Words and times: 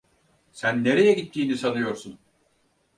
Sen 0.51 0.83
nereye 0.83 1.13
gittiğini 1.13 1.57
sanıyorsun? 1.57 2.19